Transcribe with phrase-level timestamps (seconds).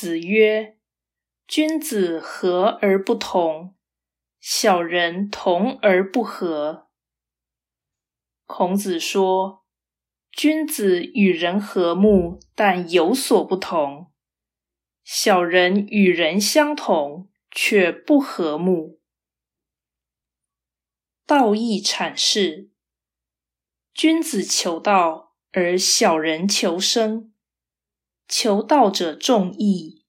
[0.00, 0.78] 子曰
[1.48, 3.74] ：“君子和而不同，
[4.38, 6.86] 小人同而不和。”
[8.46, 9.64] 孔子说
[10.30, 14.12] ：“君子与人和睦，但有所不同；
[15.02, 19.00] 小人与人相同，却不和睦。”
[21.26, 22.70] 道义阐释：
[23.92, 27.27] 君子求道，而小人求生。
[28.28, 30.04] 求道者重义，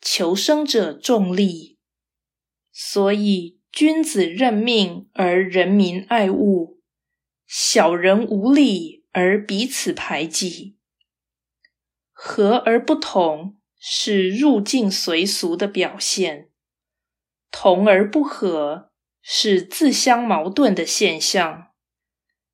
[0.00, 1.78] 求生者重利。
[2.70, 6.80] 所以，君子任命而人民爱物，
[7.46, 10.76] 小人无礼而彼此排挤。
[12.12, 16.50] 和而不同，是入境随俗的表现；
[17.50, 21.72] 同而不和，是自相矛盾的现象。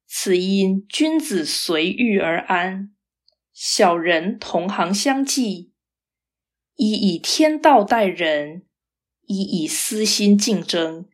[0.06, 2.94] 此因君子随遇而安。
[3.60, 5.72] 小人同行相忌，
[6.76, 8.68] 一以天道待人，
[9.22, 11.08] 一以私心竞争，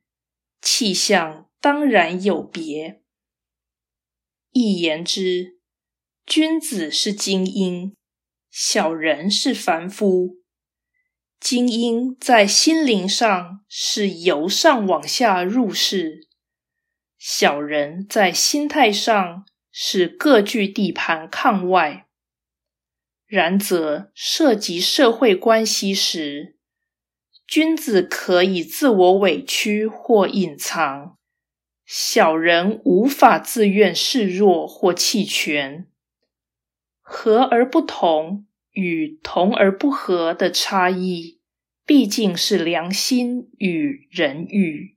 [0.60, 3.00] 气象当然有别。
[4.50, 5.58] 一言之，
[6.26, 7.96] 君子是精英，
[8.50, 10.42] 小人是凡夫。
[11.40, 16.28] 精英在心灵上是由上往下入世，
[17.16, 22.02] 小人在心态上是各据地盘抗外。
[23.26, 26.56] 然则涉及社会关系时，
[27.46, 31.18] 君子可以自我委屈或隐藏，
[31.84, 35.86] 小人无法自愿示弱或弃权。
[37.00, 41.40] 和而不同与同而不和的差异，
[41.84, 44.93] 毕竟是良心与人欲。